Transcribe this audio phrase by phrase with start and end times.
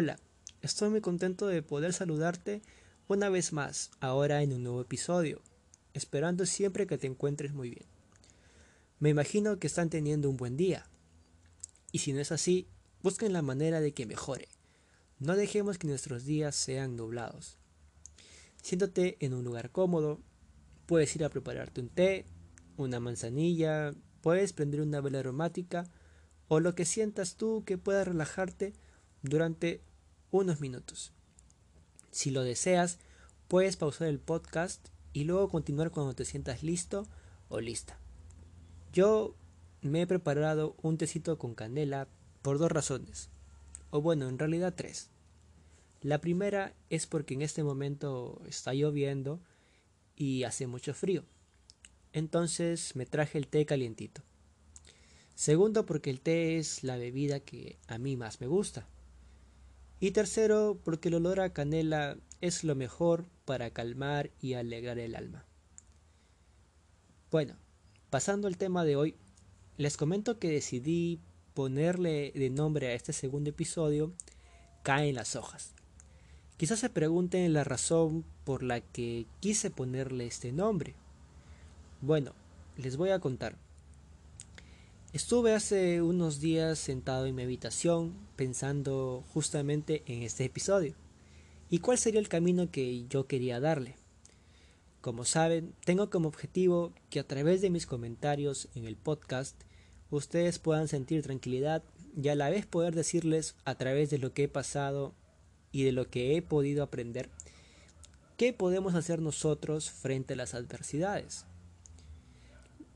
[0.00, 0.16] Hola,
[0.62, 2.62] estoy muy contento de poder saludarte
[3.08, 5.42] una vez más, ahora en un nuevo episodio,
[5.92, 7.86] esperando siempre que te encuentres muy bien.
[9.00, 10.86] Me imagino que están teniendo un buen día,
[11.90, 12.68] y si no es así,
[13.02, 14.46] busquen la manera de que mejore.
[15.18, 17.58] No dejemos que nuestros días sean nublados.
[18.62, 20.20] Siéntate en un lugar cómodo,
[20.86, 22.24] puedes ir a prepararte un té,
[22.76, 25.90] una manzanilla, puedes prender una vela aromática
[26.46, 28.74] o lo que sientas tú que pueda relajarte
[29.22, 29.87] durante
[30.30, 31.12] unos minutos.
[32.10, 32.98] Si lo deseas,
[33.48, 37.06] puedes pausar el podcast y luego continuar cuando te sientas listo
[37.48, 37.98] o lista.
[38.92, 39.34] Yo
[39.82, 42.08] me he preparado un tecito con canela
[42.42, 43.30] por dos razones,
[43.90, 45.10] o bueno, en realidad tres.
[46.00, 49.40] La primera es porque en este momento está lloviendo
[50.14, 51.24] y hace mucho frío.
[52.12, 54.22] Entonces me traje el té calientito.
[55.34, 58.88] Segundo, porque el té es la bebida que a mí más me gusta.
[60.00, 65.16] Y tercero, porque el olor a canela es lo mejor para calmar y alegrar el
[65.16, 65.44] alma.
[67.30, 67.56] Bueno,
[68.10, 69.16] pasando al tema de hoy,
[69.76, 71.20] les comento que decidí
[71.54, 74.12] ponerle de nombre a este segundo episodio
[74.82, 75.74] Caen las hojas.
[76.56, 80.94] Quizás se pregunten la razón por la que quise ponerle este nombre.
[82.00, 82.32] Bueno,
[82.76, 83.56] les voy a contar.
[85.14, 90.94] Estuve hace unos días sentado en mi habitación pensando justamente en este episodio
[91.70, 93.96] y cuál sería el camino que yo quería darle.
[95.00, 99.56] Como saben, tengo como objetivo que a través de mis comentarios en el podcast
[100.10, 101.82] ustedes puedan sentir tranquilidad
[102.14, 105.14] y a la vez poder decirles a través de lo que he pasado
[105.72, 107.30] y de lo que he podido aprender
[108.36, 111.46] qué podemos hacer nosotros frente a las adversidades.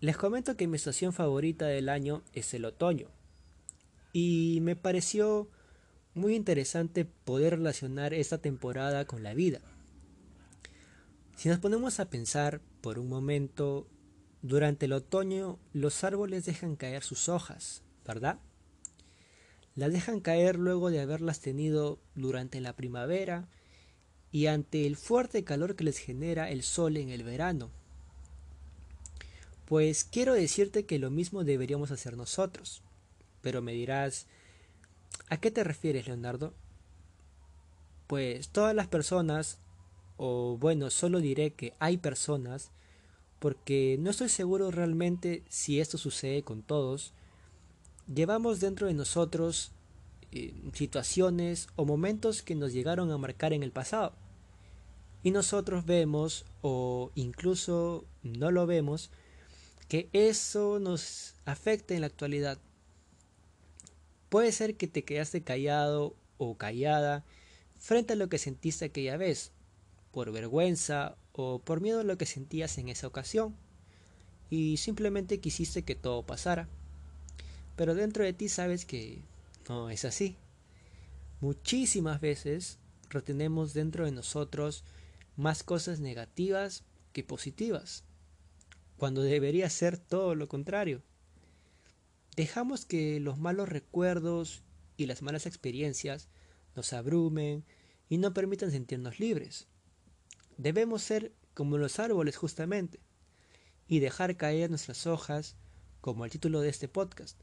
[0.00, 3.08] Les comento que mi estación favorita del año es el otoño.
[4.12, 5.48] Y me pareció
[6.14, 9.60] muy interesante poder relacionar esta temporada con la vida.
[11.34, 13.86] Si nos ponemos a pensar por un momento,
[14.42, 18.38] durante el otoño los árboles dejan caer sus hojas, ¿verdad?
[19.74, 23.48] Las dejan caer luego de haberlas tenido durante la primavera
[24.30, 27.70] y ante el fuerte calor que les genera el sol en el verano.
[29.66, 32.82] Pues quiero decirte que lo mismo deberíamos hacer nosotros.
[33.42, 34.26] Pero me dirás,
[35.28, 36.54] ¿a qué te refieres, Leonardo?
[38.06, 39.58] Pues todas las personas,
[40.16, 42.70] o bueno, solo diré que hay personas,
[43.40, 47.12] porque no estoy seguro realmente si esto sucede con todos,
[48.12, 49.72] llevamos dentro de nosotros
[50.30, 54.12] eh, situaciones o momentos que nos llegaron a marcar en el pasado.
[55.24, 59.10] Y nosotros vemos, o incluso no lo vemos,
[59.88, 62.58] que eso nos afecte en la actualidad.
[64.28, 67.24] Puede ser que te quedaste callado o callada
[67.78, 69.52] frente a lo que sentiste aquella vez,
[70.10, 73.54] por vergüenza o por miedo a lo que sentías en esa ocasión,
[74.50, 76.68] y simplemente quisiste que todo pasara.
[77.76, 79.22] Pero dentro de ti sabes que
[79.68, 80.36] no es así.
[81.40, 82.78] Muchísimas veces
[83.10, 84.82] retenemos dentro de nosotros
[85.36, 86.82] más cosas negativas
[87.12, 88.05] que positivas
[88.96, 91.02] cuando debería ser todo lo contrario.
[92.36, 94.62] Dejamos que los malos recuerdos
[94.96, 96.28] y las malas experiencias
[96.74, 97.64] nos abrumen
[98.08, 99.66] y no permitan sentirnos libres.
[100.58, 103.00] Debemos ser como los árboles justamente
[103.88, 105.56] y dejar caer nuestras hojas,
[106.00, 107.40] como el título de este podcast.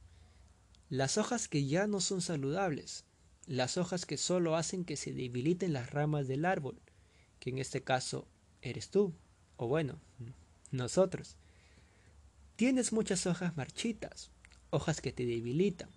[0.89, 3.05] Las hojas que ya no son saludables,
[3.47, 6.79] las hojas que solo hacen que se debiliten las ramas del árbol,
[7.39, 8.27] que en este caso
[8.61, 9.13] eres tú,
[9.57, 9.99] o bueno,
[10.71, 11.37] nosotros.
[12.55, 14.29] Tienes muchas hojas marchitas,
[14.69, 15.89] hojas que te debilitan,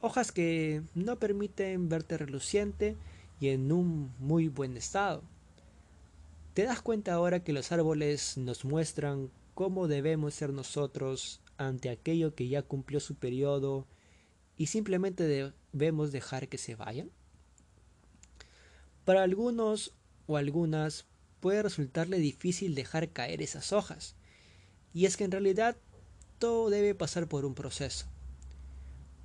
[0.00, 2.94] hojas que no permiten verte reluciente
[3.40, 5.22] y en un muy buen estado.
[6.52, 12.34] ¿Te das cuenta ahora que los árboles nos muestran cómo debemos ser nosotros ante aquello
[12.34, 13.86] que ya cumplió su periodo
[14.58, 17.10] y simplemente debemos dejar que se vayan?
[19.06, 19.94] Para algunos
[20.26, 21.06] o algunas
[21.40, 24.16] puede resultarle difícil dejar caer esas hojas,
[24.92, 25.76] y es que en realidad
[26.38, 28.06] todo debe pasar por un proceso.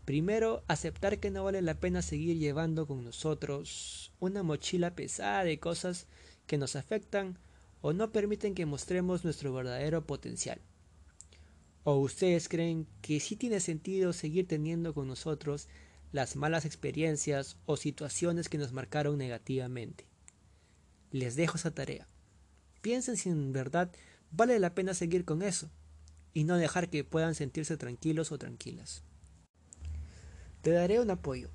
[0.06, 5.60] Primero, aceptar que no vale la pena seguir llevando con nosotros una mochila pesada de
[5.60, 6.07] cosas
[6.45, 7.38] que nos afectan
[7.81, 10.60] o no permiten que mostremos nuestro verdadero potencial.
[11.86, 15.68] ¿O ustedes creen que sí tiene sentido seguir teniendo con nosotros
[16.12, 20.06] las malas experiencias o situaciones que nos marcaron negativamente?
[21.12, 22.07] Les dejo esa tarea.
[22.81, 23.92] Piensen si en verdad
[24.35, 25.69] vale la pena seguir con eso
[26.33, 29.03] y no dejar que puedan sentirse tranquilos o tranquilas.
[30.62, 31.50] Te daré un apoyo.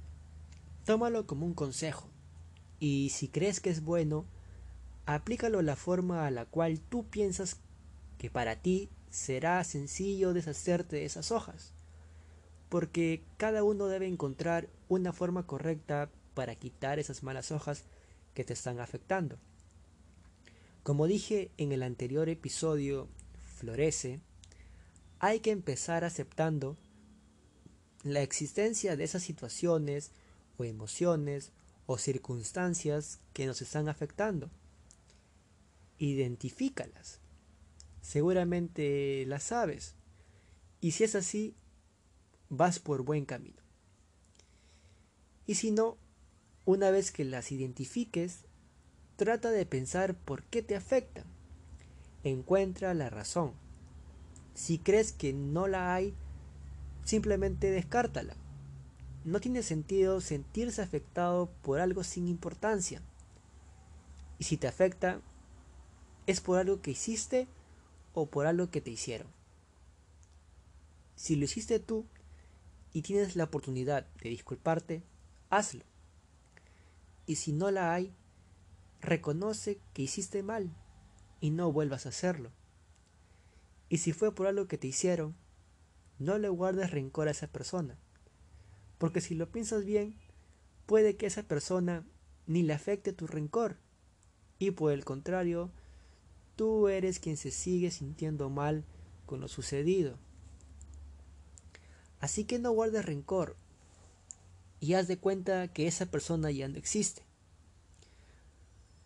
[0.85, 2.09] tómalo como un consejo
[2.81, 4.25] y si crees que es bueno,
[5.05, 7.59] aplícalo a la forma a la cual tú piensas
[8.17, 11.73] que para ti será sencillo deshacerte de esas hojas,
[12.69, 17.85] porque cada uno debe encontrar una forma correcta para quitar esas malas hojas
[18.35, 19.39] que te están afectando.
[20.89, 23.11] Como dije en el anterior episodio,
[23.57, 24.23] Florece,
[25.19, 26.79] hay que empezar aceptando
[28.05, 30.13] la existencia de esas situaciones
[30.57, 31.53] o emociones
[31.85, 34.51] o circunstancias que nos están afectando.
[35.99, 37.21] Identifícalas.
[38.01, 39.95] Seguramente las sabes.
[40.81, 41.55] Y si es así,
[42.49, 43.61] vas por buen camino.
[45.47, 45.99] Y si no,
[46.65, 48.48] una vez que las identifiques,
[49.19, 51.25] trata de pensar por qué te afectan.
[52.23, 53.53] Encuentra la razón.
[54.55, 56.15] Si crees que no la hay,
[57.05, 58.37] simplemente descártala.
[59.25, 63.03] No tiene sentido sentirse afectado por algo sin importancia.
[64.39, 65.21] Y si te afecta,
[66.29, 67.49] es por algo que hiciste
[68.15, 69.27] o por algo que te hicieron.
[71.17, 72.07] Si lo hiciste tú
[72.93, 75.03] y tienes la oportunidad de disculparte,
[75.51, 75.85] hazlo.
[77.27, 78.15] Y si no la hay,
[79.01, 80.71] reconoce que hiciste mal
[81.41, 82.51] y no vuelvas a hacerlo.
[83.89, 85.35] Y si fue por algo que te hicieron,
[86.19, 87.97] no le guardes rencor a esa persona,
[88.99, 90.17] porque si lo piensas bien,
[90.87, 92.05] puede que esa persona
[92.47, 93.77] ni le afecte tu rencor,
[94.59, 95.71] y por el contrario,
[96.57, 98.85] tú eres quien se sigue sintiendo mal
[99.27, 100.19] con lo sucedido.
[102.21, 103.55] Así que no guardes rencor
[104.81, 107.28] y haz de cuenta que esa persona ya no existe.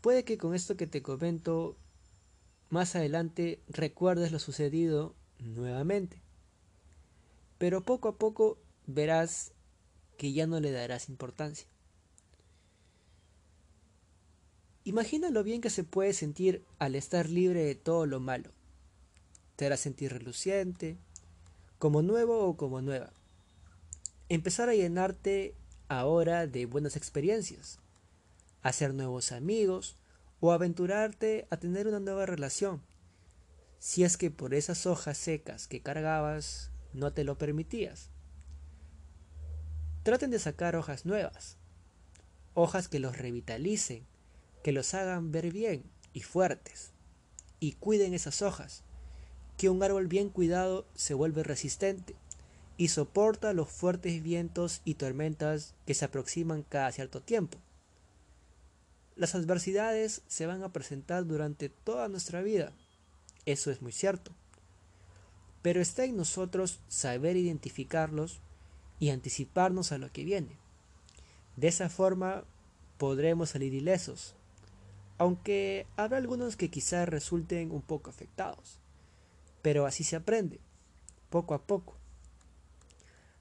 [0.03, 1.77] Puede que con esto que te comento
[2.71, 6.21] más adelante recuerdes lo sucedido nuevamente.
[7.59, 9.53] Pero poco a poco verás
[10.19, 11.69] que ya no le darás importancia.
[14.83, 18.51] Imagina lo bien que se puede sentir al estar libre de todo lo malo.
[19.55, 20.99] Te hará sentir reluciente,
[21.79, 23.13] como nuevo o como nueva.
[24.29, 25.55] Empezar a llenarte
[25.87, 27.79] ahora de buenas experiencias,
[28.63, 29.97] hacer nuevos amigos,
[30.41, 32.83] o aventurarte a tener una nueva relación,
[33.79, 38.11] si es que por esas hojas secas que cargabas no te lo permitías.
[40.03, 41.59] Traten de sacar hojas nuevas,
[42.55, 44.05] hojas que los revitalicen,
[44.65, 46.93] que los hagan ver bien y fuertes,
[47.61, 48.83] y cuiden esas hojas,
[49.57, 52.17] que un árbol bien cuidado se vuelve resistente
[52.77, 57.59] y soporta los fuertes vientos y tormentas que se aproximan cada cierto tiempo.
[59.17, 62.73] Las adversidades se van a presentar durante toda nuestra vida.
[63.45, 64.33] Eso es muy cierto.
[65.61, 68.41] Pero está en nosotros saber identificarlos
[68.99, 70.57] y anticiparnos a lo que viene.
[71.57, 72.45] De esa forma
[72.99, 74.35] podremos salir ilesos,
[75.19, 78.79] aunque habrá algunos que quizás resulten un poco afectados.
[79.61, 80.59] Pero así se aprende,
[81.31, 81.97] poco a poco.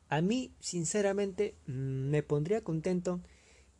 [0.09, 3.21] A mí, sinceramente, me pondría contento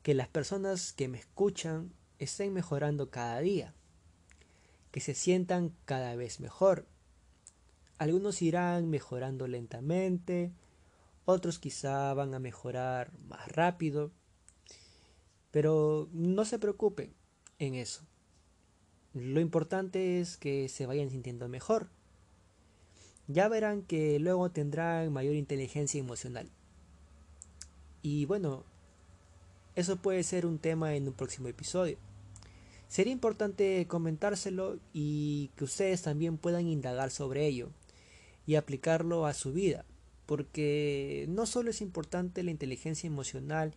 [0.04, 3.74] que las personas que me escuchan estén mejorando cada día,
[4.92, 6.88] que se sientan cada vez mejor.
[7.98, 10.52] Algunos irán mejorando lentamente,
[11.26, 14.12] otros quizá van a mejorar más rápido,
[15.52, 17.14] pero no se preocupen
[17.60, 18.06] en eso.
[19.14, 21.90] Lo importante es que se vayan sintiendo mejor.
[23.28, 26.50] Ya verán que luego tendrán mayor inteligencia emocional.
[28.02, 28.66] Y bueno,
[29.76, 31.98] eso puede ser un tema en un próximo episodio.
[32.88, 37.70] Sería importante comentárselo y que ustedes también puedan indagar sobre ello
[38.46, 39.86] y aplicarlo a su vida,
[40.26, 43.74] porque no solo es importante la inteligencia emocional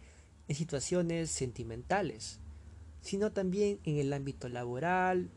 [0.49, 2.41] en situaciones sentimentales,
[3.03, 5.31] sino también en el ámbito laboral,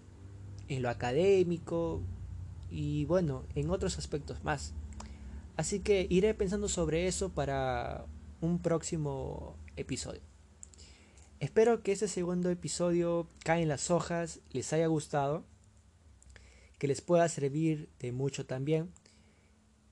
[0.67, 2.01] en lo académico
[2.71, 4.73] y bueno, en otros aspectos más.
[5.55, 8.05] Así que iré pensando sobre eso para
[8.41, 10.21] un próximo episodio.
[11.39, 15.46] Espero que este segundo episodio Caen las hojas les haya gustado,
[16.79, 18.91] que les pueda servir de mucho también.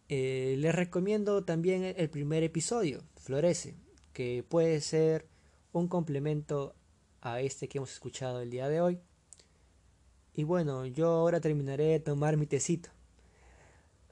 [0.09, 3.75] Eh, les recomiendo también el primer episodio, Florece,
[4.11, 5.27] que puede ser
[5.71, 6.73] un complemento
[7.21, 8.99] a este que hemos escuchado el día de hoy.
[10.33, 12.89] Y bueno, yo ahora terminaré de tomar mi tecito,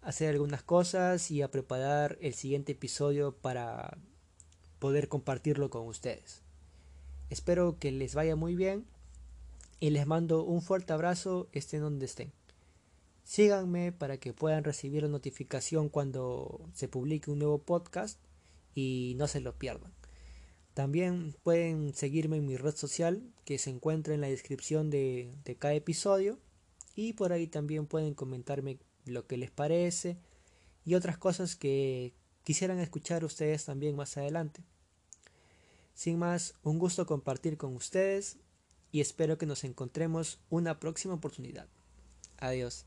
[0.04, 3.98] hacer algunas cosas y a preparar el siguiente episodio para
[4.78, 6.43] poder compartirlo con ustedes.
[7.34, 8.86] Espero que les vaya muy bien
[9.80, 12.32] y les mando un fuerte abrazo estén donde estén.
[13.24, 18.20] Síganme para que puedan recibir la notificación cuando se publique un nuevo podcast
[18.76, 19.92] y no se lo pierdan.
[20.76, 25.56] También pueden seguirme en mi red social que se encuentra en la descripción de, de
[25.56, 26.38] cada episodio
[26.94, 30.20] y por ahí también pueden comentarme lo que les parece
[30.86, 32.14] y otras cosas que
[32.44, 34.62] quisieran escuchar ustedes también más adelante.
[35.94, 38.38] Sin más, un gusto compartir con ustedes
[38.92, 41.68] y espero que nos encontremos una próxima oportunidad.
[42.38, 42.86] Adiós.